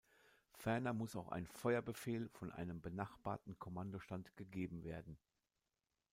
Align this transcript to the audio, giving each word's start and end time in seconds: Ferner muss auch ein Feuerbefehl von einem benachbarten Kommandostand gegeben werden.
Ferner 0.55 0.93
muss 0.93 1.15
auch 1.15 1.29
ein 1.29 1.45
Feuerbefehl 1.45 2.27
von 2.29 2.51
einem 2.51 2.81
benachbarten 2.81 3.59
Kommandostand 3.59 4.35
gegeben 4.35 4.83
werden. 4.83 5.15